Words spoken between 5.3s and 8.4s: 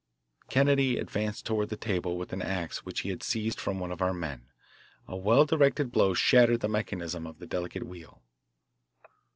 directed blow shattered the mechanism of the delicate wheel.